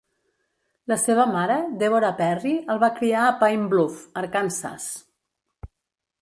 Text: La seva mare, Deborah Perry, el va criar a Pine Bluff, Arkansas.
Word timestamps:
La 0.91 0.95
seva 1.01 1.25
mare, 1.33 1.57
Deborah 1.83 2.09
Perry, 2.21 2.53
el 2.77 2.81
va 2.85 2.89
criar 2.97 3.27
a 3.27 3.37
Pine 3.43 3.69
Bluff, 3.75 4.01
Arkansas. 4.23 4.89